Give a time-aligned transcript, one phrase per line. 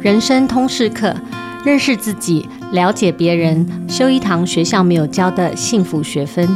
[0.00, 1.12] 人生通识课，
[1.64, 6.48] 认识自己，了解别人，修一堂学校没有教的幸福学分。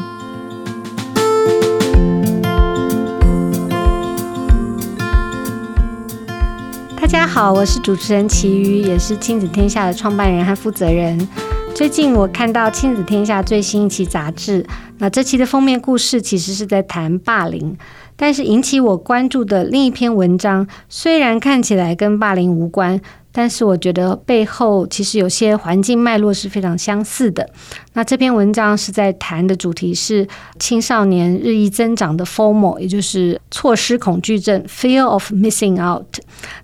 [6.96, 11.28] 大家好，我是主持人琦瑜，也是亲子天下的创办人和负责人。
[11.74, 14.64] 最近我看到亲子天下最新一期杂志，
[14.98, 17.76] 那这期的封面故事其实是在谈霸凌。
[18.14, 23.00] 但是引起我关注的另一篇文章，虽然看起来跟霸凌无关，
[23.32, 27.48] 但是我觉得背后其实有些环境脉络是非常相似的。
[27.94, 30.26] 那这篇文章是在谈的主题是
[30.58, 36.18] 青少年日益增长的 FOMO，也就是错失恐惧症 （Fear of Missing Out）。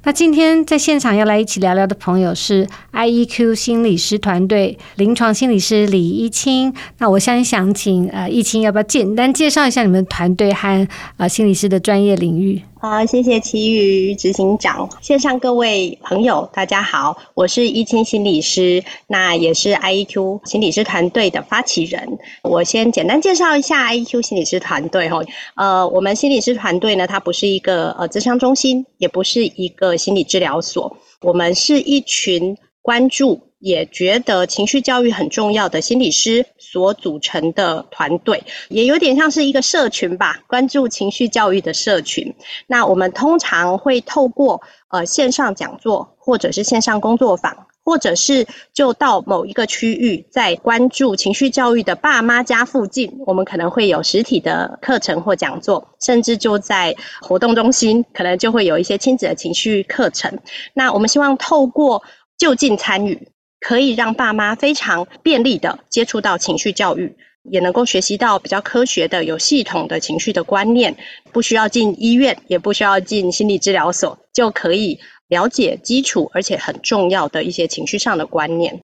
[0.05, 6.75] 那今天在现场要来一起聊聊的朋友是 IEQ 心理师团队临床心理师李依清。
[6.99, 12.63] 那我先想请呃依清要不要简单介绍一下你们团队和呃心理师的专业领域？
[12.81, 22.19] 好，谢谢琦瑜执行长，线上各位朋友大家好，我是依钦心理师，那也是 IEQ 心理师团队的发起人。
[22.45, 25.21] 我先简单介绍一下 IEQ 心理师团队哈，
[25.57, 33.48] 呃，我们心理师团队呢，它不是一个呃咨商中心，也不是一个心理治疗所，我们是一群关注。
[33.59, 42.35] 也觉得情绪教育很重要的心理师所组成的团队，也有点像是一个社群吧，关注情绪教育的社群。
[42.67, 60.39] 那我们通常会透过呃线上讲座，或者是线上工作坊，或者是就到某一个区域，在关注情绪教育的爸妈家附近，我们可能会有实体的课程或讲座，甚至就在活动中心，可能就会有一些亲子的情绪课程。
[60.75, 62.05] 那我们希望透过
[62.39, 63.29] 就近参与。
[63.61, 70.97] 可以让爸妈非常便利的接触到情绪教育，也能够学习到比较科学的、有系统的情绪的观念，
[71.33, 74.99] 不需要进医院，也不需要进心理治疗所，就可以
[75.29, 78.81] 了解基础而且很重要的一些情绪上的观念。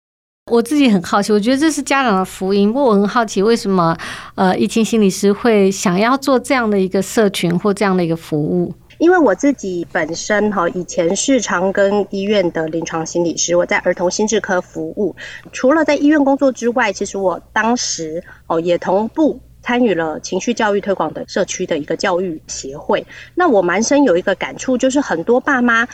[0.52, 2.68] 我自己很好奇，我觉得这是家长的福音。
[2.68, 3.98] 不过我很好奇，为什么
[4.36, 8.74] 呃，依钦心理师会想要做这样的一个社群或这样的一个服务？
[9.04, 15.14] 因为我自己本身哈，以前是长庚医院的临床心理师，我在儿童心智科服务。
[15.52, 23.06] 除了在医院工作之外，其实我当时哦也同步参与了情绪教育推广的社区的一个教育协会。
[23.36, 25.86] 那我蛮深有一个感触，就是很多爸妈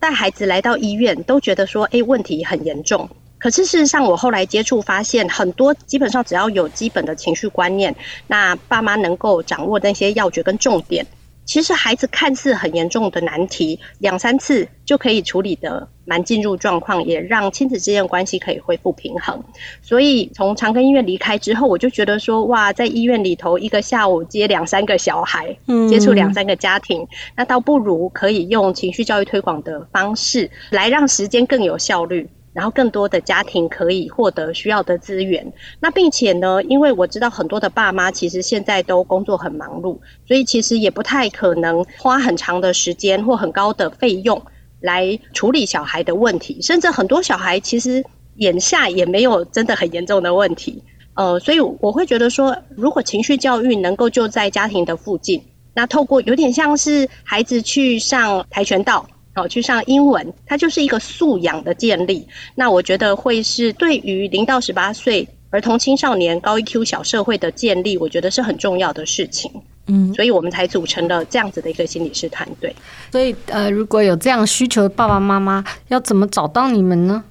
[0.00, 3.08] 带孩子来到医院，都觉得说，哎，问题很严重。
[3.38, 7.94] 可是事实上，我后来接触发现，很多基本上只要有基本的情绪观念，
[8.26, 11.06] 那爸妈能够掌握那些要诀跟重点。
[11.46, 19.42] 其实孩子看似很严重的难题，两三次就可以处理的蛮进入状况，也让亲子之间的关系可以恢复平衡。
[19.80, 25.56] 所以从长庚医院离开之后，我就觉得说，哇，在医院里头一个下午接两三个小孩，
[25.88, 32.28] 接触两三个家庭，嗯、那倒不如可以用情绪教育推广的方式来让时间更有效率。
[32.56, 44.40] 然后更多的家庭可以获得需要的资源，那并且呢，因为我知道很多的爸妈其实现在都工作很忙碌，所以其实也不太可能花很长的时间或很高的费用
[44.80, 48.02] 来处理小孩的问题，甚至很多小孩其实
[48.36, 55.42] 眼下也没有真的很严重的问题，呃，所以我会觉得说，如果情绪教育能够就在家庭的附近，
[55.74, 59.06] 那透过有点像是孩子去上跆拳道。
[59.36, 62.26] 好，去上英文，它就是一个素养的建立。
[62.54, 69.52] 那我觉得会是对于零到十八岁儿童青少年高 EQ 小社会的建立，我觉得是很重要的事情。
[69.88, 72.74] 嗯，所以我们才组成了这样子的一个心理师团队。
[73.12, 77.22] 所以，呃，如果有这样需求的爸爸妈妈，要怎么找到你们呢？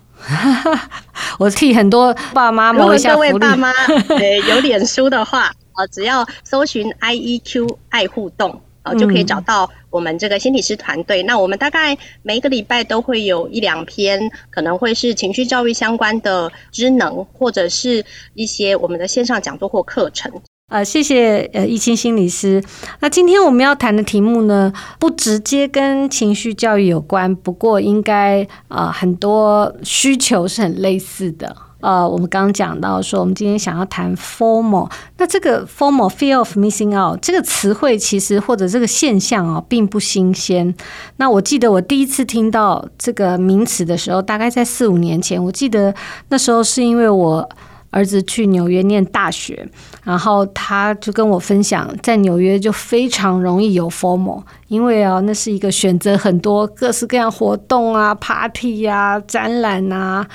[1.39, 3.29] 我替很多爸妈谋一下福利。
[3.29, 3.73] 如果各位爸妈
[4.09, 8.61] 对有脸书的话， 呃，只要搜寻 IEQ 爱互动。
[8.93, 11.23] 就可以找到我们这个心理师团队。
[11.23, 11.25] 嗯。
[11.25, 20.31] 那我们大概每一个礼拜都会有一两篇，可能会是情绪教育相关的知能，或者是一些我们的线上讲座或课程。
[20.67, 22.63] 呃，谢谢呃易清心理师。
[22.99, 31.55] 那今天我们要谈的题目呢，不直接跟情绪教育有关，不过应该呃很多需求是很类似的。
[31.85, 34.89] 呃，我们刚刚讲到说，我们今天想要谈 formal，
[35.19, 40.73] 那这个 formal fear of Missing Out） 这个词汇其实或者这个现象啊，并不新鲜。
[41.17, 45.43] 那我记得我第一次听到这个名词的时候，大概在四五年前。
[45.43, 45.93] 我记得
[46.29, 47.47] 那时候是因为我
[47.91, 49.69] 儿子去纽约念大学，
[50.03, 60.25] 然后他就跟我分享，在纽约就非常容易有 formal，因为啊，那是一个选择很多各式各样活动啊、party 啊、展览啊。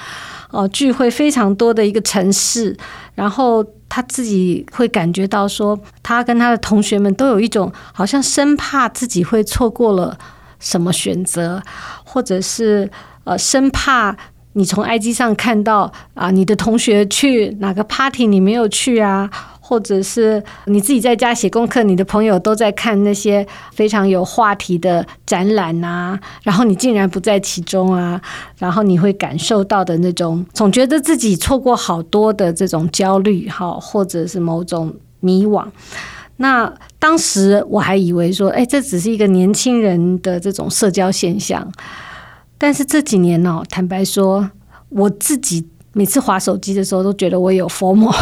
[0.51, 2.77] 哦，聚会非常多的一个城市，
[3.15, 10.19] 然后他自己会感觉到说，他跟他的同学们都有一种好像生怕自己会错过了
[10.59, 11.63] 什么选择，
[12.05, 12.91] 或者是
[13.25, 14.17] 呃，生怕
[14.55, 19.31] 你从 IG 上看到啊，你的同学去哪个 party 你没有去啊？
[19.71, 28.21] 或者是你自己在家写功课，你的朋友都在看那些非常有话题的展览啊，然后你竟然不在其中啊，
[28.59, 35.65] 然后你会感受到的那种总觉得自己错过好多的这种焦虑，哈，或者是某种迷惘。
[36.39, 41.71] 那当时我还以为说，哎，这只是一个年轻人的这种社交现象，
[42.59, 44.51] 但是这几年呢，坦白说，
[44.89, 48.13] 我自己每次划手机的时候，都觉得我有 f o m。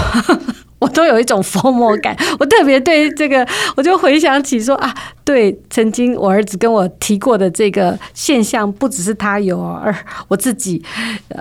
[0.78, 3.46] 我都有一种 FOMO 感，我特别对这个，
[3.76, 4.94] 我就回想起说啊，
[5.24, 9.94] 对，曾经我儿子跟我提过的这个现象，不只是他有，而
[10.28, 10.82] 我自己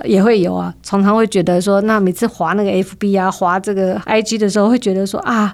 [0.04, 0.74] 也会有啊。
[0.82, 5.54] 常常会觉得说，那每次滑那个 FB 啊，滑这个 IG 的时候，会觉得说啊，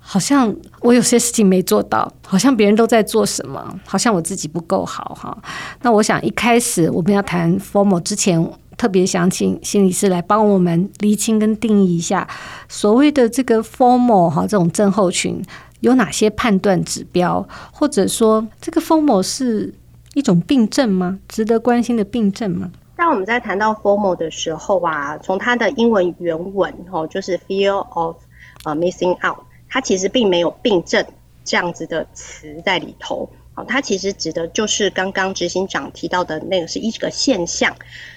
[0.00, 5.36] 好像我有些事情没做到，好像别人都在做什么，好像我自己不够好哈。
[5.82, 8.44] 那我想一开始我们要谈 formal 之前。
[8.76, 12.28] 特别想请心理师来帮我们厘清跟定义一下，
[12.68, 15.42] 所谓的这个 “formal” 哈，这种症候群
[15.80, 19.72] 有哪些判断指标，或者说这个 “formal” 是
[20.14, 21.18] 一种病症吗？
[21.28, 22.70] 值得关心的病症吗？
[22.96, 28.16] 当我们在谈到 “formal” 的时候啊，从它的英文原文哦，就是 Fear of
[28.64, 29.38] 呃 Missing Out，
[29.68, 31.04] 它其实并没有病症
[31.44, 33.28] 这样子的词在里头。
[33.54, 37.74] 好，它其实指的就是刚刚执行长提到的那个是一个现象。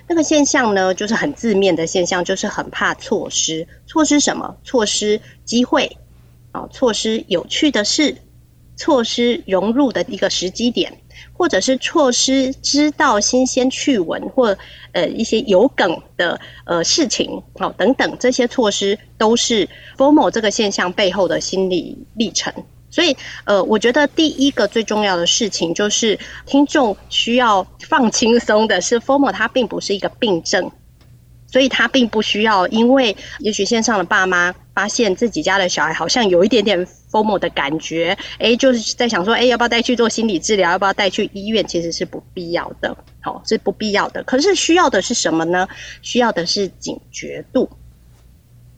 [0.08, 3.68] 那个现象呢，就是很字面的现象，就是很怕错失。
[3.86, 4.58] 错失什么？
[4.64, 5.98] 错失机会
[6.52, 8.16] 啊，错失有趣的事，
[8.76, 10.92] 错失融入的一个时机点，
[11.34, 14.58] 或者是错失知道新鲜趣闻或
[14.94, 22.52] 呃一些有梗的呃事情，好，等等这些错失都是 formal 这个现象背后的心理历程。
[22.98, 23.16] 所以，
[23.46, 26.18] 呃，我觉得第一个最重要的事情就是，
[26.48, 30.72] 听众需要放轻松的是 FORMO 它并不是一个病症，
[31.46, 40.72] 所以它并不需要，因为也许线上的爸妈发现自己家的小孩好像有一点点 FORMO 的感觉，哎，就是在想说，哎，要不要带去做心理治疗？
[40.72, 41.64] 要不要带去医院？
[41.68, 44.24] 其实是不必要的，好，是不必要的。
[44.24, 45.68] 可是需要的是什么呢？
[46.02, 47.70] 需要的是警觉度。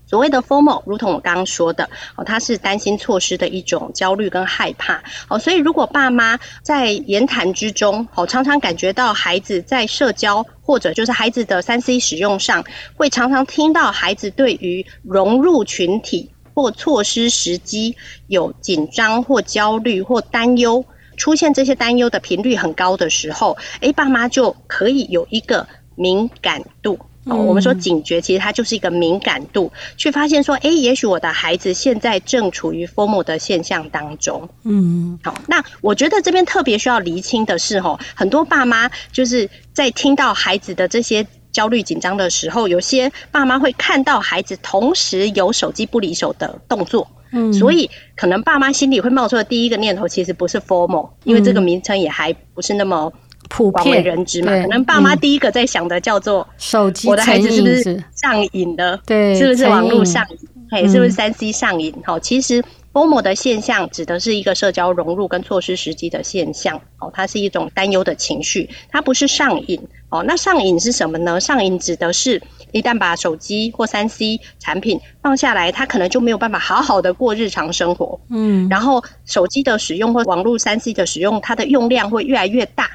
[0.10, 12.66] 所谓的 formal，如同我刚刚说的，哦，他是担心错失的一种焦虑跟害怕，哦，所以如果爸妈在言谈之中，哦，常常感觉到孩子在社交或者就是孩子的三 C 使用上，
[12.96, 17.96] 会常常听到孩子对于融入群体或错失时机
[18.26, 20.84] 有紧张或焦虑或担忧，
[21.18, 26.98] 出现这些担忧的频率很高的时候，诶，爸妈就可以有一个敏感度。
[27.26, 34.48] 哦，我们说警觉，其实它就是一个敏感度，去发现说，哎，也许我的孩子现在正处于 formal 的现象当中。
[34.64, 53.12] 嗯，好，那我觉得这边特别需要厘清的是，吼，很多爸妈就是在听到孩子的这些焦虑紧张的时候，有些爸妈会看到孩子同时有手机不离手的动作，嗯，所以可能爸妈心里会冒出的第一个念头，其实不是 formal，因为这个名称也还不是那么。
[53.50, 59.02] 普遍人知嘛，可能爸妈第一个在想的叫做手机，我的孩子是不是上瘾了？
[59.06, 60.38] 对，是不是网络上瘾？
[60.72, 61.94] 嘿，是不是三 C 上瘾？
[62.06, 62.64] 好，其实
[62.94, 66.80] FOMO 的现象指的是一个社交融入跟错失时机的现象。
[67.00, 69.82] 哦，它是一种担忧的情绪，它不是上瘾。
[70.10, 71.40] 哦，那上瘾是什么呢？
[71.40, 72.40] 上瘾指的是
[72.72, 78.20] 一旦把手机或三 C 产品放下来，他可能就没有办法好好的过日常生活。
[78.30, 82.92] 嗯，然后手机的使用或网络三 C 的使用，它的用量会越来越大。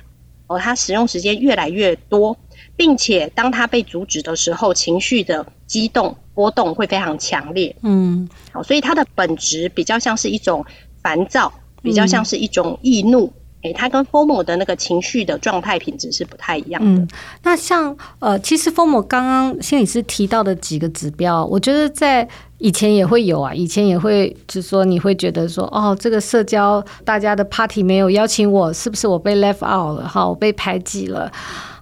[0.46, 2.36] 哦，它使用时间越来越多，
[2.76, 7.74] 并且当它被阻止的时候，情绪的激动波动会非常强烈。
[7.82, 10.64] 嗯，好，所以它的本质比较像是一种
[11.02, 13.32] 烦躁，比较像是一种易怒。
[13.64, 17.02] 诶、嗯，它跟 FOMO 的那个情绪的状态品质是不太一样的。
[17.02, 17.08] 嗯，
[17.42, 22.28] 那像呃，其实 FOMO 刚刚心理师提到的几个指标，我觉得在。
[22.58, 30.08] 以前也会有啊，以前也会，就是说你会觉得说，哦，这个社交大家的 party 没有邀请我，是不是我被 left out 了？
[30.08, 31.30] 哈，我被排挤了。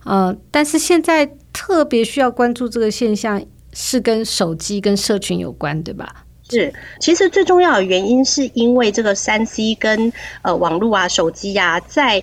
[0.02, 3.40] 呃，但是现在特别需要关注这个现象，
[3.72, 6.24] 是跟手机跟社群有关，对吧？
[6.52, 12.23] 是，其实最重要的原因是因为这个三 C 跟呃网络啊、手机呀、啊，在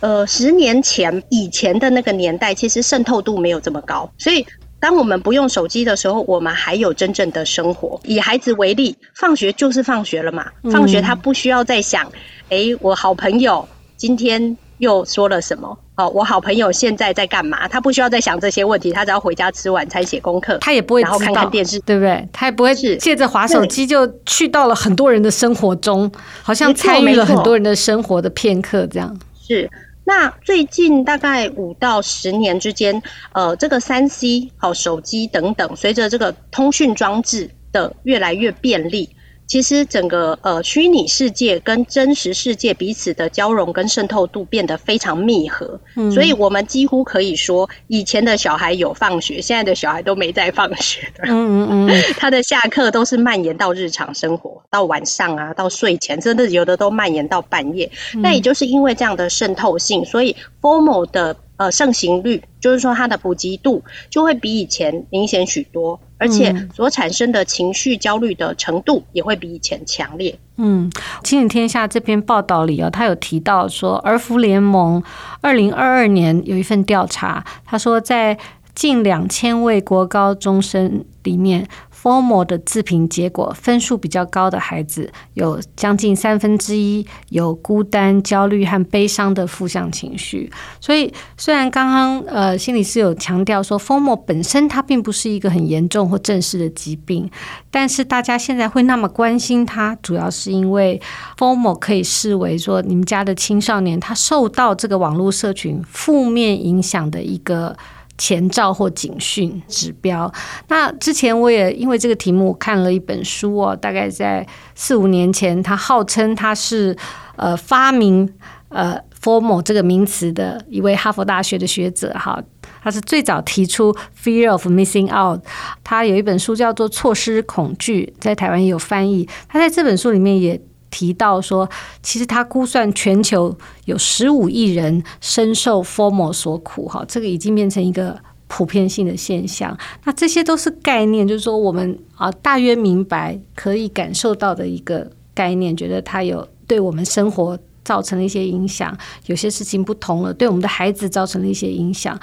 [0.00, 4.46] 呃十年前以前的那个年代，其实渗透度没有这么高，所以。
[4.80, 8.00] 当我们不用手机的时候，我们还有真正的生活。
[8.04, 10.52] 以孩子为例，放学就是放学了嘛。
[10.70, 12.06] 放学他不需要再想，
[12.48, 15.76] 哎、嗯，我好朋友今天又说了什么？
[15.98, 17.66] 哦，我好朋友现在在干嘛？
[17.66, 22.28] 他不需要再想这些问题，他只要回家吃晚餐、写功课，他也不会，然后看看电视，对不对？
[22.32, 29.18] 他也不会借着滑手机就去到了很多人的生活中，好像参与了很多人的生活的片刻这样。
[29.44, 29.68] 是。
[30.04, 33.02] 那最近大概五到十年之间，
[33.32, 39.10] 呃，这个三 C 好手机等等，随着这个通讯装置的越来越便利。
[39.48, 51.24] 其实整个呃虚拟世界跟真实世界彼此的交融跟渗透度变得非常密合，嗯，所以我们几乎可以说，以前的小孩有放学，现在的小孩都没在放学的。
[51.24, 57.90] 嗯嗯嗯， 他的下课都是蔓延到日常生活，到晚上啊，到睡前，真的有的都蔓延到半夜。
[58.16, 61.34] 那也就是因为这样的渗透性，所以 formal 的。
[61.58, 70.38] 呃，盛行率就是说它的普及度就会比以前明显许多，而且所产生的情绪焦虑的程度也会比以前强烈。
[70.56, 70.90] 嗯，
[71.22, 75.02] 今日天下这篇报道里啊，他有提到说，儿福联盟
[75.40, 78.38] 二零二二年有一份调查，他说在
[78.74, 81.66] 近两千位国高中生里面。
[82.00, 90.50] Formal 的自评结果，分数比较高的孩子有将近三分之一有孤单、焦虑和悲伤的负向情绪。
[90.80, 97.28] 所以，虽然刚刚呃心理师有强调说，Formal 本身它并不是一个很严重或正式的疾病，
[97.70, 101.00] 但是大家现在会那么关心它，主要是因为
[101.36, 107.76] Formal 可以视为说你们家的青少年他受到这个网络社群负面影响的一个。
[108.18, 110.30] 前兆或警讯指标。
[110.66, 116.94] 那之前我也因为这个题目看了一本书哦，大概在四五年前，他号称他是
[117.36, 118.28] 呃发明
[118.68, 122.42] 呃 “formal” 这个名词的一位哈佛大学的学者哈，
[122.82, 125.42] 他是最早提出 Fear of Missing Out。
[125.82, 129.28] 他有一本书叫做《错失恐惧》，在台湾也有翻译。
[129.48, 130.60] 他在这本书里面也。
[130.90, 131.68] 提到说，
[132.02, 139.76] 其实他估算全球有十五亿人深受 FOMO 所苦，哈，这个已经变成一个普遍性的现象。
[140.04, 148.96] 那这些都是概念，就是说我们啊大约明白可以感受到的一个概念，觉得它有对我们生活造成了一些影响。
[149.26, 152.18] 有些事情不同了，对我们的孩子造成了一些影响。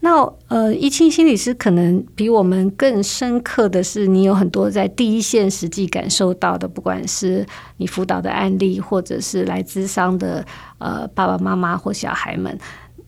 [0.00, 7.44] 那呃，懿钦心理师可能比我们更深刻的是，你有很多在第一线实际感受到的，不管是
[7.78, 10.44] 你辅导的案例，或者是来咨商的
[10.78, 12.56] 呃爸爸妈妈或小孩们，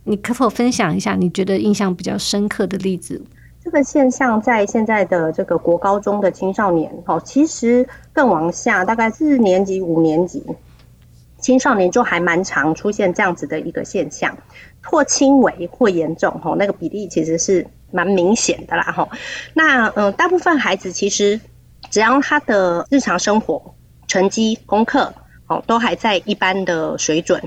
[0.04, 3.23] 你可否分享一下你觉得印象比较深刻的例子？
[3.62, 10.42] 这个现象在现在的这个国高中的青少年，哦，其实更往下，大概四年级、五年级
[11.38, 14.37] 青少年就还蛮常出现这样子的一个现象。
[14.80, 19.11] 或轻微或严重，吼，那个比例其实是蛮明显的啦，吼。
[19.52, 21.38] 那嗯，大部分孩子其实
[21.90, 23.75] 只要他的日常生活
[24.07, 25.12] 成绩、功课，
[25.47, 27.42] 哦，都还在一般的水准，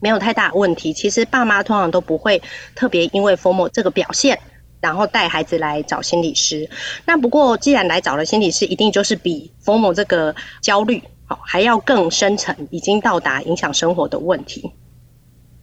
[0.00, 0.92] 没有太大问题。
[0.92, 2.42] 其实爸妈通常都不会
[2.74, 4.40] 特别因为 FOMO 这个表现，
[4.80, 6.68] 然后带孩子来找心理师。
[7.04, 14.72] 那不过既然来找了心理师，一定就是比 FOMO 这个焦虑，好还要更深层，已经到达影响生活的问题。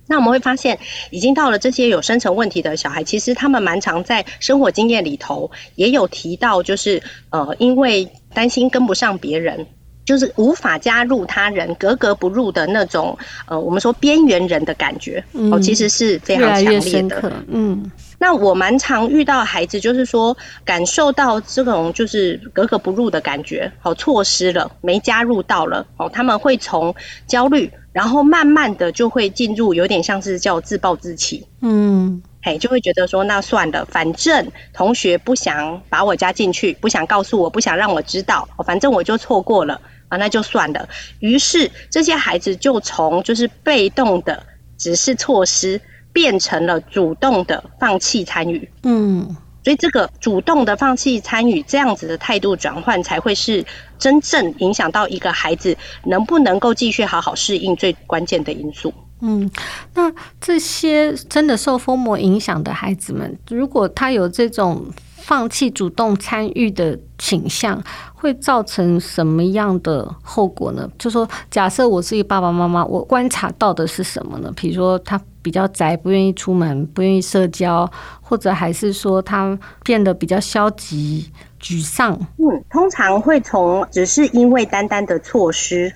[0.08, 0.80] 那我们会发现，
[1.12, 9.68] 已经到了这些有深层问题的小孩，其实他们蛮常在生活经验里头也有提到，就是呃，因为担心跟不上别人，
[10.06, 15.22] 就是无法加入他人，格格不入的那种呃，我们说边缘人的感觉，
[15.52, 17.44] 哦，其实是非常强烈的。
[17.50, 26.94] 嗯，那我蛮常遇到孩子，就是说感受到这种就是格格不入的感觉，好，错失了，没加入到了，哦，他们会从
[27.28, 27.72] 焦虑。
[27.94, 40.88] 然后慢慢的就会进入有点像是叫自暴自弃，嗯，嘿，就会觉得说那算了，反正同学不想把我加进去，不想告诉我，不想让我知道，反正我就错过了啊，那就算了。
[41.22, 44.44] 于是这些孩子就从就是被动的
[44.78, 45.82] 只是错失，
[46.18, 49.36] 变成了主动的放弃参与，嗯。
[49.64, 53.64] 所以，这个主动的放弃参与，这样子的态度转换，才会是
[54.00, 58.94] 真正影响到一个孩子能不能够继续好好适应最关键的因素。
[59.20, 59.52] 嗯，
[59.94, 60.10] 那
[60.40, 64.86] 这些真的受 FOMO 影响的孩子们，如果他有这种
[65.18, 67.84] 放弃主动参与的倾向，
[68.14, 70.90] 会造成什么样的后果呢？
[70.98, 74.50] 就说，假设我是一个爸爸妈妈，我观察到的是什么呢？
[74.56, 77.90] 比如说，他比较宅，不愿意出门，不愿意社交，
[78.20, 82.12] 或者还是说他变得比较消极、沮丧？
[82.36, 85.94] 嗯，通常会从只是因为单单的措施。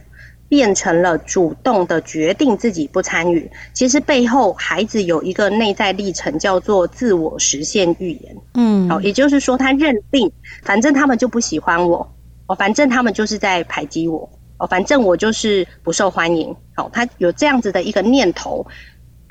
[0.51, 8.35] 变成了主动的决定自己不参与，其实背后孩子有一个内在历程，叫做自我实现预言。
[8.55, 10.29] 嗯，哦，也就是说，他认定
[10.61, 12.05] 反正他们就不喜欢我，
[12.47, 16.53] 哦，反正他们就是在排挤我，哦，反正我就是不受欢迎。
[16.75, 18.67] 哦，他有这样子的一个念头，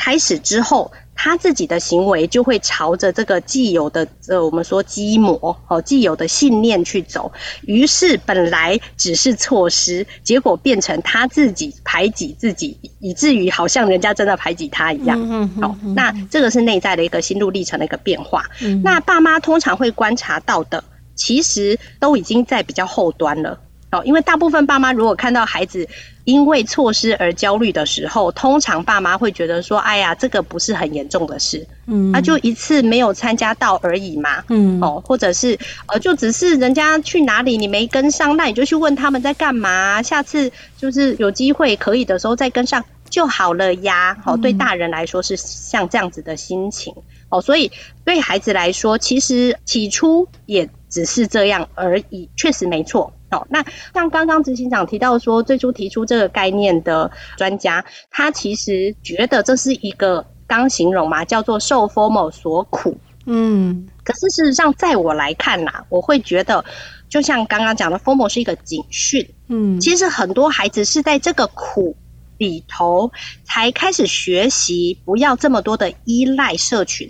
[0.02, 7.30] 开始之后，他自己的行为就会朝着这个既有的呃，我们说基模哦，既有的信念去走。
[7.66, 15.50] 于是本来只是错失，结果变成他自己排挤自己，以至于好像人家真的排挤他一样。
[15.60, 18.46] 好，那这个是内在的一个心路历程的一个变化。
[18.82, 20.82] 那爸妈通常会观察到的，
[21.14, 23.60] 其实都已经在比较后端了。
[23.92, 25.88] 哦，因为大部分爸妈如果看到孩子
[26.24, 46.94] 因为措施而焦虑的时候，通常爸妈会觉得说：“哎呀，这个不是很严重的事，嗯，那就一次没有参加到而已嘛，嗯，哦，或者是呃，就只是人家去哪里你没跟上，那你就去问他们在干嘛，下次就是有机会可以的时候再跟上就好了呀。”哦，对大人来说是像这样子的心情，
[47.28, 47.72] 哦，所以
[48.04, 53.12] 对孩子来说，其实起初也只是这样而已，确实没错。
[53.30, 62.96] 哦，那像刚刚执行长提到说，最初提出这个概念的专家，他其实觉得这是一个刚形容嘛，叫做受 formal 所苦。
[63.26, 66.64] 嗯，可是事实上，在我来看呐，我会觉得，
[67.08, 69.24] 就像刚刚讲的，formal 是一个警讯。
[69.46, 71.94] 嗯，其实很多孩子是在这个苦
[72.38, 73.12] 里头
[73.44, 77.08] 才开始学习，不要这么多的依赖社群，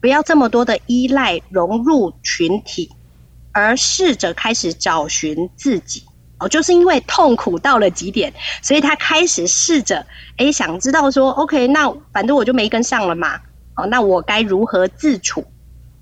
[0.00, 2.90] 不要这么多的依赖融入群体。
[3.54, 6.02] 而试着开始找寻自己
[6.38, 10.04] 哦，就是因为痛苦到了极点，所以他开始试着
[10.36, 13.40] 哎，想知道说，OK，那反正我就没跟上了嘛，
[13.76, 15.44] 哦，那我该如何自处？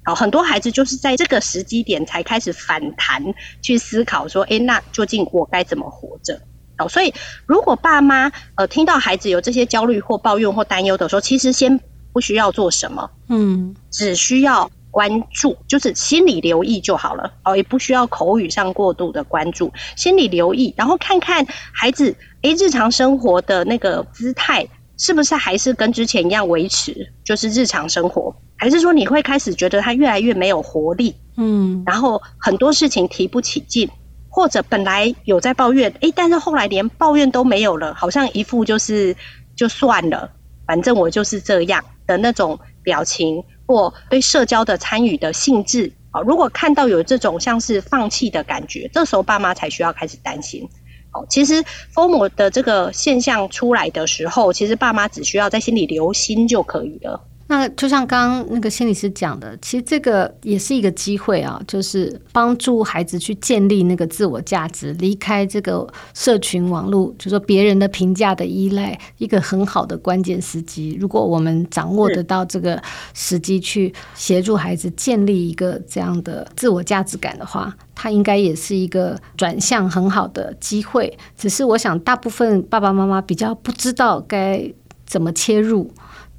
[0.06, 3.22] 哦，很多孩子就是在这个时机点才开始反弹，
[3.60, 6.40] 去思考说，哎，那究竟我该怎么活着？
[6.78, 7.12] 哦，所以
[7.44, 11.78] 如果爸妈呃听到孩子有这些焦虑或抱怨或担忧的时候，其实先
[12.14, 14.70] 不需要做什么，嗯，只需要。
[14.92, 24.68] 关注就是心里留意就好了哦，也不需要口语上过度的关注，心里留意，然后看看孩子诶，日常生活的那个姿态
[24.98, 33.88] 是不是还是跟之前一样维持，就是日常生活，还是说你会开始觉得他越来越没有活力，嗯，然后很多事情提不起劲，
[34.28, 39.16] 或者本来有在抱怨，诶，但是后来连抱怨都没有了，好像一副就是
[39.56, 40.30] 就算了，
[40.66, 43.42] 反正我就是这样的那种表情。
[43.66, 50.68] 或对社交的参与的性质啊，如果看到有这种像是放弃的感觉，这时候爸妈才需要开始担心。
[51.12, 51.62] 哦，其实
[51.94, 57.28] FOMO 的这个现象出来的时候，其实爸妈只需要在心里留心就可以了。
[57.52, 70.96] 那就像刚刚那个心理师讲的，其实这个也是一个机会啊，就是帮助孩子去建立那个自我价值，离开这个社群网络，就说别人的评价的依赖，一个很好的关键时机。
[70.98, 81.18] 如果我们掌握得到这个时机，去协助孩子建立一个这样的自我价值感的话，它应该也是一个转向很好的机会。
[81.36, 84.72] 只是我想，大部分爸爸妈妈比较不知道该
[85.04, 85.92] 怎么切入。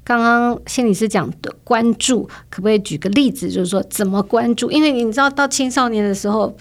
[0.04, 3.48] 刚刚心理师讲的关注，可不可以举个例子？
[3.50, 4.70] 就是说怎么关注？
[4.70, 6.54] 因为你知道，到青少年的时候，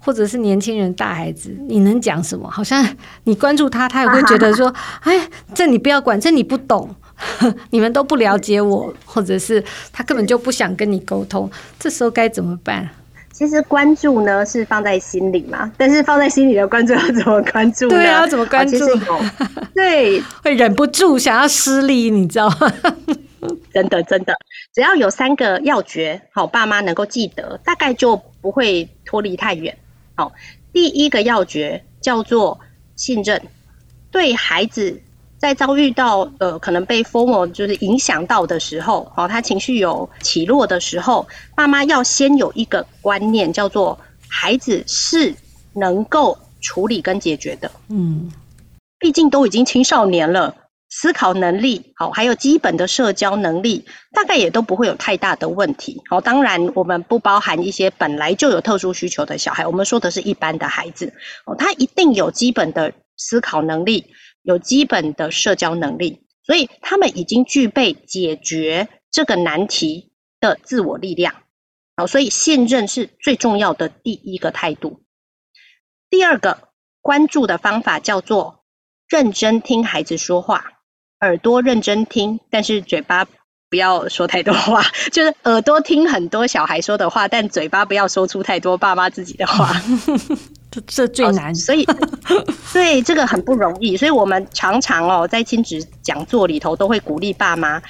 [0.00, 2.50] 或者是年轻人、大孩子，你能讲什么？
[2.50, 2.84] 好像
[3.24, 6.92] 你关注他，他也会觉得说：“哎，这你不要管，这你不懂，
[7.70, 12.88] 你们都不了解我，或者是他根本就不想跟你沟通。”这时候该怎么办？
[13.38, 17.94] 其实关注呢是放在心里嘛，但是放在心里的关注 要怎么关注呢？
[17.94, 18.84] 对啊，怎么关注？
[19.72, 22.72] 对，会忍不住想要施力，你知道吗？
[23.72, 24.34] 真的真的，
[24.74, 29.78] 只要有三个要诀，好，爸妈能够记得，大概就不会脱离太远。
[30.16, 30.32] 好，
[30.72, 32.58] 第一个要诀叫做
[32.96, 33.40] 信任，
[34.10, 35.00] 对孩子。
[35.38, 43.98] 在遭遇到呃可能被 formal 就是影响到的时候，哦，他情绪有起落的时候，爸妈要先有一个观念，叫做
[44.28, 45.34] 孩子是
[45.74, 47.70] 能够处理跟解决的。
[47.88, 48.32] 嗯，
[48.98, 50.56] 毕竟都已经青少年了，
[50.90, 56.02] 思考能力好，还有基本的社交能力，大概也都不会有太大的问题。
[56.10, 61.12] 哦，当然我们不包含一些本来就有特殊需求的小孩，我们说的是一般的孩子。
[61.46, 64.06] 哦，他一定有基本的思考能力。
[64.42, 71.34] 有基本的社交能力，所以他们已经具备解决这个难题的自我力量。
[71.96, 75.02] 好，所以信任是最重要的第一个态度。
[76.10, 76.68] 第二个
[77.00, 78.64] 关注的方法叫做
[79.08, 80.64] 认真听孩子说话，
[81.20, 83.26] 耳朵认真听，但是嘴巴
[83.68, 89.74] 不要说太多话， 就是耳朵听很多小孩说的话，但嘴巴不要说出太多爸妈自己的话。
[90.70, 91.86] 这这最难，所以
[92.72, 97.82] 对这个很不容易，所以我们常常哦在亲子讲座里头都会鼓励爸妈，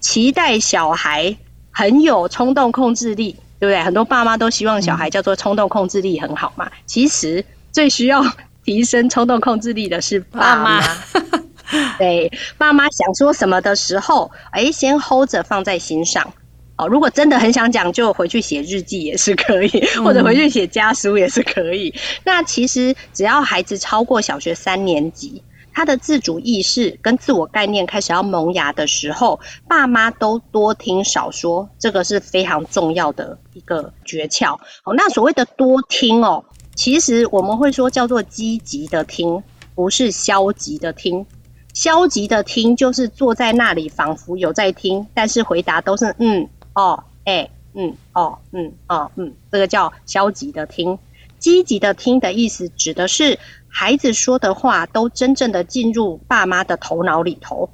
[0.00, 1.36] 期待小孩
[1.70, 3.82] 很有冲动控制力，对不对？
[3.82, 8.24] 很多爸妈都希望小孩叫做冲动控制力很好嘛，其实最需要
[8.64, 10.80] 提升冲动控制力的是爸妈。
[11.98, 16.32] 对，爸妈想说什么的时候，哎，先 hold 着放在心上。
[16.80, 21.90] 哦，如果真的很想讲，就回去写日记也是可以，或者回去写家书也是可以。
[21.90, 22.00] 嗯。
[22.24, 25.42] 那其实只要孩子超过小学三年级，
[25.74, 29.38] 他的自主意识跟自我概念开始要萌芽的时候，
[29.68, 34.54] 爸妈都多听少说，这个是非常重要的一个诀窍。
[34.84, 36.42] 哦，那所谓的多听哦，
[36.74, 39.42] 其实我们会说叫做积极的听，
[39.74, 41.26] 不是消极的听。
[41.74, 46.48] 消极的听就是坐在那里，仿佛有在听，但是回答都是嗯。
[46.80, 50.98] 哦，哎、嗯，哦，嗯，哦，嗯，这个叫消极的听。
[51.38, 53.38] 积极的听的意思，指的是
[53.68, 57.68] 孩子说的话都真正的进入爸妈的头脑里头。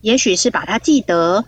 [0.00, 1.44] 也许是把他记得，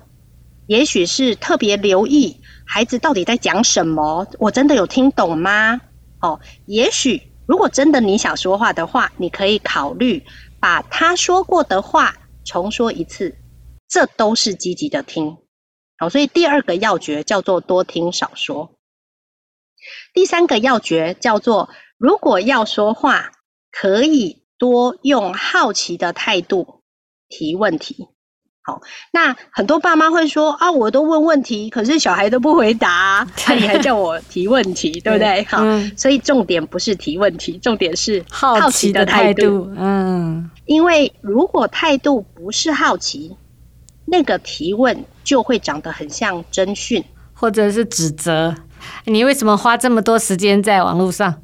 [0.66, 5.80] 也许是特别留意孩子到底在讲什么，我真的有听懂吗？
[6.20, 10.24] 哦，也许如果真的你想说话的话，你可以考虑
[10.58, 13.36] 把他说过的话重说一次，
[13.88, 15.36] 这都是积极的听。
[15.98, 18.72] 好，所以第二个要诀叫做多听少说。
[20.12, 23.32] 第三个要诀叫做，如果要说话，
[23.70, 26.82] 可以多用好奇的态度
[27.28, 28.08] 提问题。
[28.66, 28.80] 好，
[29.12, 35.44] 那很多爸妈会说啊，我都问问题，可是小孩都不回答， 那你还叫我提问题，对不对？
[35.44, 35.62] 好，
[35.98, 39.70] 所以重点不是提问题，重点是好奇的态度。
[39.76, 43.36] 嗯，因为如果态度不是好奇，
[44.04, 48.54] 那个提问就会长得很像征讯，或者是指责。
[49.06, 51.34] 你为什么花这么多时间在网络上？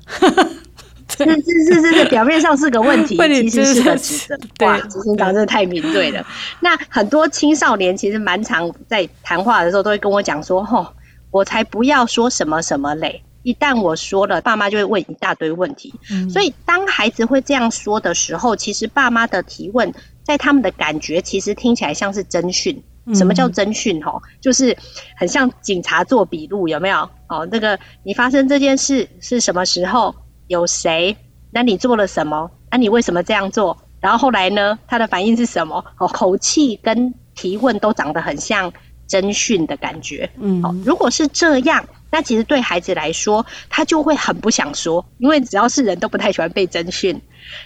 [1.17, 3.17] 是是是是是，表面上是个问题，
[3.51, 4.39] 其实是个指责。
[4.57, 6.25] 对，执行长真的太敏锐了。
[6.61, 10.87] 那很多青少年其实蛮常在谈话的时候都会跟我讲说：“吼，
[11.31, 13.23] 我才不要说什么什么嘞！
[13.43, 15.93] 一旦我说了，爸妈就会问一大堆问题。
[16.11, 19.93] 嗯”所以当孩子会这样说的时候，其实爸妈的提问。
[20.25, 22.83] 在他们的感觉，其实听起来像是侦讯。
[23.15, 24.01] 什么叫侦讯？
[24.05, 24.77] 吼，就是
[25.17, 27.11] 很像警察做笔录，有没有？
[27.29, 30.15] 哦，那个你发生这件事是什么时候？
[30.47, 31.17] 有谁？
[31.51, 32.51] 那你做了什么？
[32.71, 33.77] 那你为什么这样做？
[34.01, 34.79] 然后后来呢？
[34.87, 35.85] 他的反应是什么？
[35.99, 38.73] 哦，口气跟提问都长得很像
[39.09, 40.31] 侦讯的感觉。
[40.39, 47.21] 嗯，哦，如果是这样，那其实对孩子来说，他就会很不想说，因为只要是人都不太喜欢被征讯。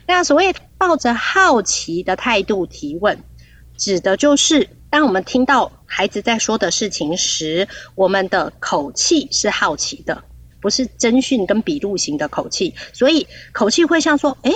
[0.07, 3.19] 那所谓抱着好奇的态度提问，
[3.77, 10.23] 指的就是当我们听到孩子在说的事情时，我们的口气是好奇的，
[10.61, 12.75] 不是征讯跟笔录型的口气。
[12.93, 14.53] 所以口气会像说：“诶，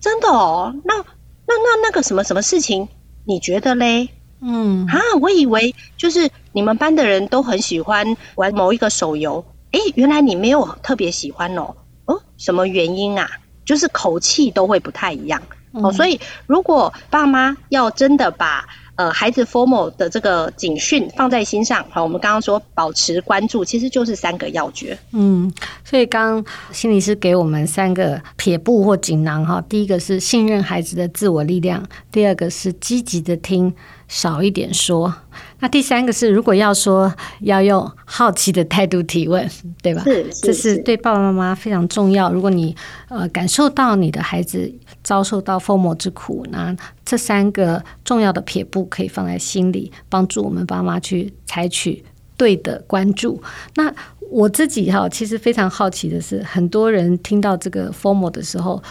[0.00, 2.88] 真的哦，那那那那个什么什么事情，
[3.24, 4.08] 你觉得嘞？”
[4.46, 13.26] 嗯，啊，我以为就是你们班的人都很喜欢玩某一个手游，诶，原来你没有特别喜欢哦，哦，什么原因啊？
[13.64, 15.40] 就是口气都会不太一样
[15.72, 18.62] 哦，所以如果爸妈要真的把
[18.96, 24.98] 呃孩子 formal 的这个警讯放在心上，好，我们刚刚说保持关注，其实就是三个要诀。
[25.12, 25.50] 嗯，
[25.82, 33.74] 所以刚刚心理师给我们三个撇步或锦囊哈，第一个是信任孩子的自我力量，第二个是积极的听。
[34.08, 35.12] 少一点说，
[35.60, 39.48] 那第三个是，如果要说，要用好奇的态度提问，
[39.82, 40.02] 对吧？
[40.04, 42.30] 是，是，这是对爸爸妈妈非常重要。
[42.30, 42.76] 如果你
[43.08, 52.04] 呃感受到你的孩子遭受到 FOMO 之苦，那这三个重要的撇步可以放在心里，帮助我们爸妈去采取
[52.36, 53.42] 对的关注。
[53.74, 53.92] 那
[54.30, 58.82] 我自己哈，其实非常好奇的是，很多人听到这个 FOMO 的时候。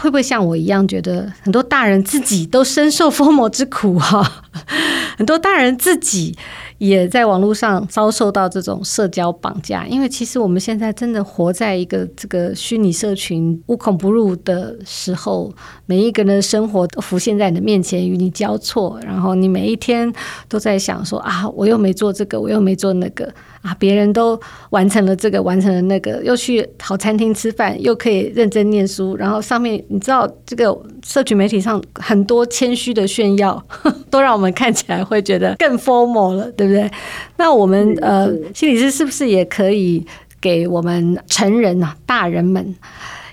[0.00, 4.44] 会不会像我一样觉得很多大人自己都深受疯魔之苦哈？
[5.16, 6.36] 很多大人自己
[6.76, 15.50] 也在网络上遭受到这种社交绑架，因为其实我们现在真的活在一个这个虚拟社群无孔不入的时候，
[15.86, 20.12] 每一个人的生活都浮现在你的面前，与你交错，然后你每一天
[20.48, 23.32] 都在想说啊，我又没做这个，我又没做那个。
[23.66, 23.76] 啊！
[23.80, 29.16] 别人都完成了这个，完成了那个，又去好餐厅吃饭，又可以认真念书。
[29.16, 33.60] 然后上面你知道，这个社群媒体上很多谦虚的炫耀，
[34.08, 36.88] 都让我们看起来会觉得更 formal 了，对不对？
[37.36, 40.06] 那我们呃，心理师是不是也可以
[40.40, 42.74] 给我们成人啊，大人们？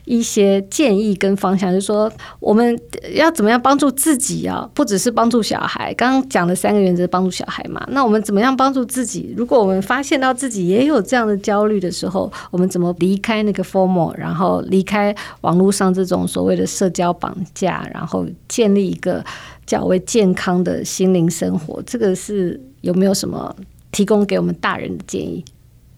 [0.06, 2.78] 一些建议跟方向，就是说我们
[3.14, 4.70] 要怎么样帮助自己啊？
[4.74, 5.94] 不只是帮助小孩。
[5.94, 7.82] 刚刚讲的三个原则，帮助小孩嘛。
[7.90, 9.34] 那我们怎么样帮助自己？
[9.38, 14.14] 如果我们发现到自己也有这样的焦虑的时候，我们怎么离开那个 form？
[14.18, 19.24] 然后离开网络上这种所谓的社交绑架，然后建立一个
[19.66, 21.82] 较为健康的心灵生活？
[21.86, 23.56] 这个是有没有什么
[23.92, 25.46] 提供给我们大人的建议？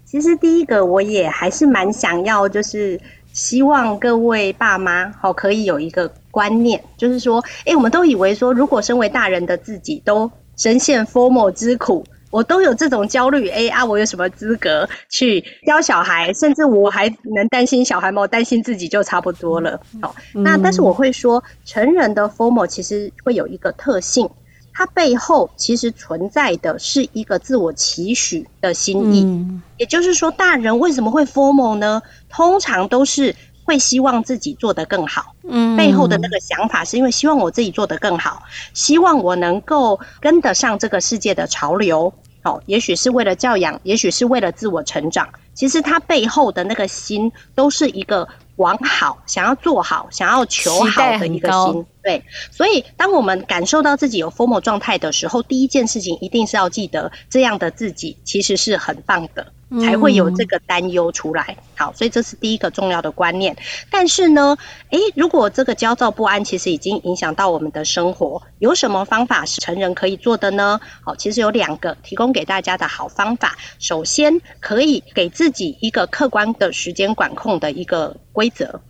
[0.05, 2.99] 其实第一个，我也还是蛮想要，就是。
[3.35, 12.03] 希望各位爸妈好可以有一个观念，就是说，哎、我们都以为说，如果身为大人的自己都深陷 formal 之苦。
[12.31, 16.33] 我都有这种焦虑，哎啊，我有什么资格去教小孩？
[16.33, 18.27] 甚至我还能担心小孩吗？
[18.27, 19.79] 担心自己就差不多了。
[20.01, 24.29] 好，那但是我会说，成人的 formal 其实会有一个特性，
[24.75, 29.61] 它背后其实存在的是一个自我期许的心意。
[29.77, 32.03] 也就是说，大人为什么会 formal 呢？
[32.29, 33.35] 通常都是。
[33.67, 38.43] 会希望自己做得更好，嗯，背后的那个想法是因为希望我自己做得更好，
[38.75, 45.27] 希望我能够跟得上这个世界的潮流，哦，也许是为了教养，也许是为了自我成长。
[45.55, 51.85] 其实他背后的那个心都是一个往好，想要做好，想要求好的一个心。
[52.03, 59.47] 对，所以当我们感受到自己有 formal 状态的时候，第一件事情一定是要记得，这样的自己其实是很棒的。
[59.81, 61.57] 才会有这个担忧出来。
[61.75, 63.57] 好，所以这是第一个重要的观念。
[63.89, 64.57] 但是呢，
[64.89, 70.79] 诶，如果这个焦躁不安其实已经影响到我们的生活，有什么方法是成人可以做的呢？
[71.03, 73.57] 好，其实有两个提供给大家的好方法。
[73.79, 78.81] 首先，可以给自己一个客观的时间管控的一个规则。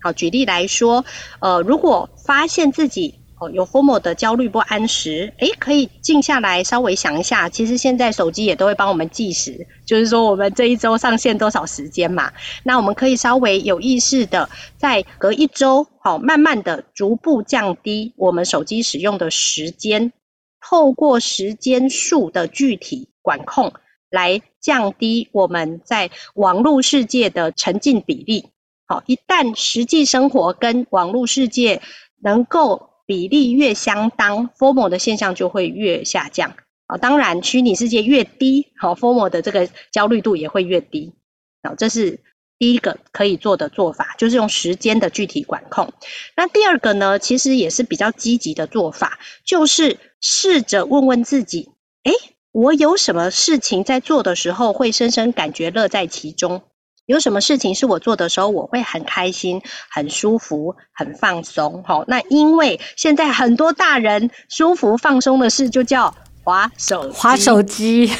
[0.00, 1.04] 好，举例来说，
[1.40, 7.48] 呃，如果发现自己哦，有 FOMO 的焦虑不安时，诶，可以静下来稍微想一下。
[7.48, 12.32] 其实现在手机也都会帮我们计时，就是说我们这一周上线多少时间嘛。
[12.64, 20.12] 那我们可以稍微有意识的，在隔一周，好，慢慢的逐步降低我们手机使用的时间，
[20.60, 23.72] 透过时间数的具体管控，
[24.10, 28.48] 来降低我们在网络世界的沉浸比例。
[28.86, 31.82] 好，一旦实际生活跟网络世界
[32.20, 36.54] 能够比例越相当，formal 的现象就会越下降。
[36.88, 41.14] 啊，当然，虚拟世界越低，好，formal 的这个焦虑度也会越低。
[41.62, 42.20] 好，这是
[42.58, 45.94] 第一个可以做的做法，就是用时间的具体管控。
[46.36, 51.70] 那第二个呢，其实也是比较积极的做法，就是试着问问自己：
[52.04, 52.12] 诶，
[52.52, 56.62] 我有什么事情在做的时候会深深感觉乐在其中？
[57.08, 61.82] 有什么事情是我做的时候，我会很开心、很舒服、很放松？
[61.86, 68.12] 好，那因为现在很多大人舒服放松的事就叫滑手滑手机，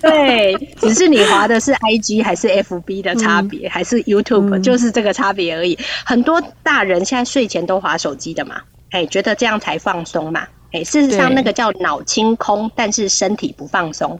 [0.00, 5.78] 对，只是你滑的是 IG 还是 FB 的差别，嗯、还是 YouTube，、嗯、就是这个差别而已。
[6.06, 14.18] 很多大人现在睡前都滑手机的嘛，哎，觉得这样才放松嘛，哎，事实上那个叫脑清空，但是身体不放松。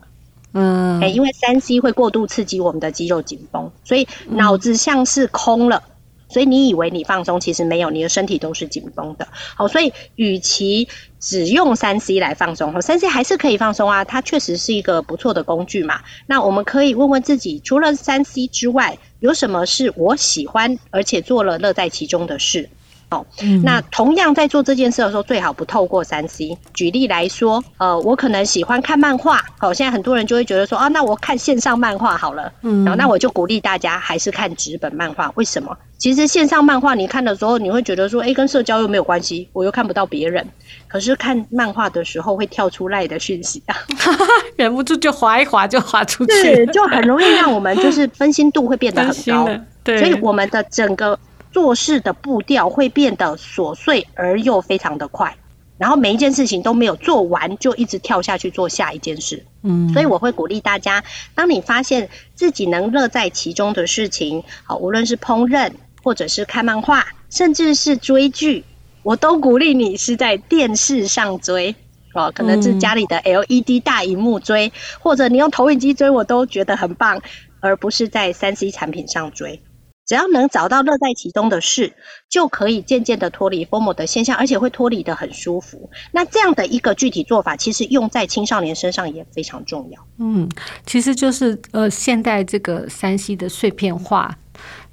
[0.59, 5.83] 嗯，哎，因为三 C 会过度刺激我们的肌肉紧绷，所以脑子像是空了，
[6.31, 9.29] 所以你以为你放松，其实没有，你的身体都是紧绷的。
[9.55, 10.89] 好，所以与其
[11.21, 16.01] 只用三 C 来放松，三 C 还是可以放松啊，它确实是一个不错的工具嘛。
[16.27, 22.71] 那我们可以问问自己，除了三 C 之外，有什么是我喜欢而且做了乐在其中的事？
[23.09, 23.25] 哦，
[23.63, 26.59] 那同样在做这件事的时候，最好不透过三 C。
[26.75, 35.31] 举例来说，呃，我可能喜欢看漫画，哦，现在很多人就会觉得说，啊，那我看线上漫画好了，嗯，然后那我就鼓励大家还是看纸本漫画。
[35.37, 35.77] 为什么？
[35.99, 40.45] 其实线上漫画你看的时候，你会觉得说，哎，跟社交又没有关系，我又看不到别人。
[40.89, 43.77] 可是看漫画的时候会跳出来的讯息啊，
[44.57, 49.49] 忍不住就滑一滑就滑出去，就很容易让我们就是分心度会变得很高。
[49.85, 51.17] 对，所以我们的整个。
[51.57, 55.39] 做事的步调会变得琐碎而又非常的快，
[55.79, 59.43] 然后每一件事情都没有做完，就一直跳下去做下一件事。
[59.63, 61.03] 嗯，所以我会鼓励大家，
[61.35, 68.63] 当你发现自己能乐在其中的事情，好，无论是烹饪，或者是看漫画，甚至是追剧，
[69.03, 71.75] 我都鼓励你是在电视上追
[72.13, 77.19] 哦，可能是家里的 LED 大荧幕追，或者你用投影机追，我都觉得很棒，
[77.61, 79.63] 而不是在三 C 产品上追。
[80.07, 81.93] 只要能找到乐在其中的事，
[82.29, 85.91] 就可以渐渐的脱离 formal 的现象，而且会脱离的很舒服。
[86.13, 90.07] 那这样的一个具体做法，其实用在青少年身上也非常重要。
[90.19, 90.49] 嗯，
[90.87, 94.39] 其实就是呃，现代这个山西的碎片化，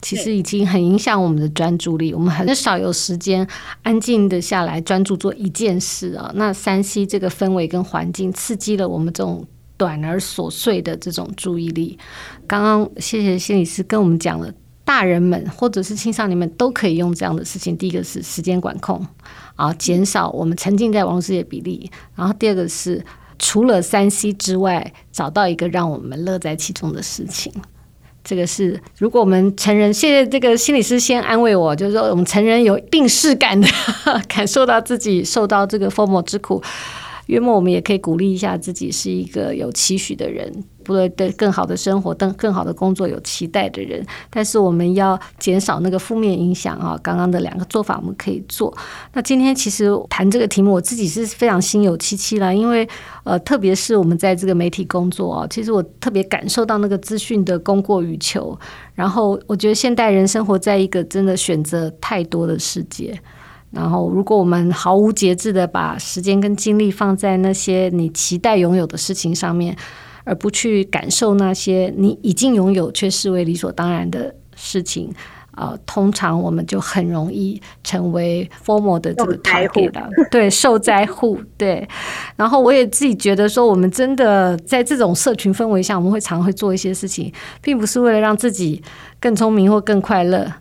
[0.01, 2.11] 其实已经很影响我们的专注力。
[2.11, 3.47] 我们很少有时间
[3.83, 6.31] 安静的下来专注做一件事啊。
[6.33, 9.45] 那山西这个氛围跟环境，刺激了我们这种
[9.77, 11.99] 短而琐碎的这种注意力。
[12.47, 14.51] 刚刚谢谢心理师跟我们讲了。
[14.85, 17.75] 大人们或者是青少年们都可以用这样的事情。
[17.77, 19.05] 第一个是时间管控，
[19.55, 21.89] 啊，减少我们沉浸在网络世界比例。
[22.15, 23.03] 然后第二个是
[23.39, 27.51] 除了三 C 之外，找到一个让我们乐在其中的事情。
[28.23, 33.67] 这个是如果我们成人，谢谢这个心理师先安慰我，就是说我们成人有病识感的
[34.29, 36.63] 感受到自己受到这个 FOMO 之苦。
[37.27, 40.63] 约莫我们也可以鼓励一下自己，是一个有期许的人。
[40.83, 46.99] 不会对更好的生活、更更好的工作有期待的人，但是我们要减少那个负面影响啊。
[47.01, 48.75] 刚刚的两个做法我们可以做。
[49.13, 52.87] 那今天其实谈这个题目，我自己是非常心有戚戚啦，因为
[53.23, 58.57] 呃，特别是我们在这个媒体工作啊，其实我特别感受到那个资讯的供过于求。
[58.93, 63.17] 然后我觉得现代人生活在一个真的选择太多的世界。
[63.71, 69.75] 然后如果我们毫无节制的把时间跟精力放在那些你期待拥有的事情上面，
[70.23, 75.13] 而不去感受那些你已经拥有却视为理所当然的事情，
[75.55, 81.87] 呃，通常我们就很容易成为 formal 的这个 target 了，对，受灾户，对。
[82.35, 87.31] 然后我也自己觉得说，我们真的在这种社群氛围下，我们会常会做一些事情，
[87.61, 88.81] 并不是为了让自己
[89.19, 90.51] 更聪明或更快乐，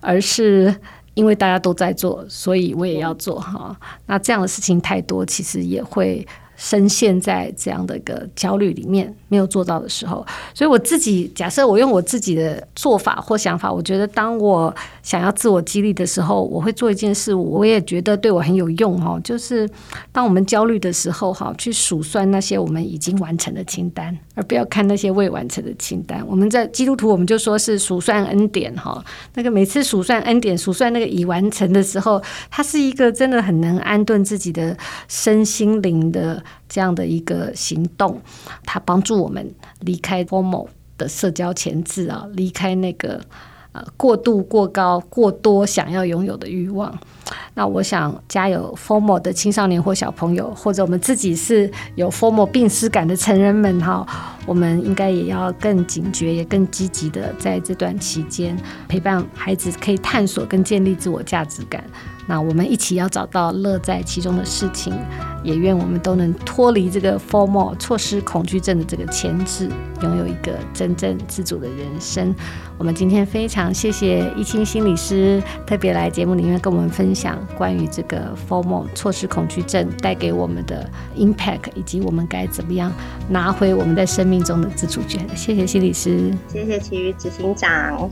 [0.00, 0.74] 而是
[1.14, 3.74] 因为大家都在做，所以我也要做哈。
[4.06, 6.26] 那这样的事情太多，其实也会。
[6.64, 10.24] 深陷在这样的一个焦虑里面，没有做到的时候，
[10.54, 19.68] 所以我自己假设我用我自己的做法或想法，我觉得当我想要自我激励的时候，我会做一件事，我也觉得对我很有用哈，就是
[20.10, 26.26] 当我们焦虑的时候哈，去数算那些我们已经完成的清单，而不要看那些未完成的清单。
[26.26, 34.74] 我们在基督徒，我们就说是数算恩典哈，那个每次数算恩典、数算那个已完成的时候，它是一个真的很能安顿自己的
[35.08, 36.42] 身心灵的。
[36.68, 38.20] 这样的一个行动，
[38.64, 43.20] 它帮助我们离开 FOMO 的社交前置啊，离开那个
[43.72, 46.96] 呃过度、过高、过多想要拥有的欲望。
[47.54, 54.06] 那我想，家有 formal 的青少年或小朋友，或者我们自己是有 formal 病识感的成人们哈，
[54.46, 58.56] 我们应该也要更警觉，也更积极的在这段期间
[58.88, 61.82] 陪伴孩子，可以探索跟建立自我价值感。
[62.26, 64.94] 那我们一起要找到乐在其中的事情，
[65.42, 69.68] 也愿我们都能脱离这个 formal 错失恐惧症的这个牵制，
[70.00, 72.34] 拥有一个真正自主的人生。
[72.78, 82.92] 我们今天非常谢谢懿钦心理师特别来节目里面跟我们分享关于这个 FOMO 错失恐惧症带给我们的 impact，以及我们该怎么样
[83.28, 85.24] 拿回我们在生命中的自主权。
[85.36, 88.10] 谢谢心理师，谢谢琦瑜执行长。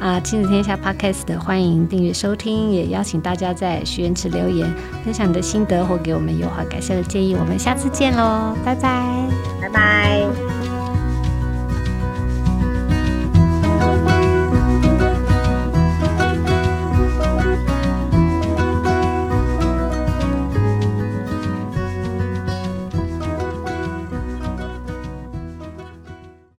[0.00, 4.72] 啊，亲子天下 Podcast 的欢迎订阅收听，也邀请大家在许愿池留言，
[5.04, 7.34] 分享你的心得或给我们友好改善的建议。
[7.34, 9.28] 我们下次见喽，拜拜，
[9.60, 10.57] 拜拜。